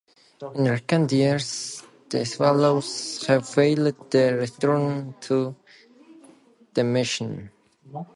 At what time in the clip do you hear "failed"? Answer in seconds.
3.47-4.09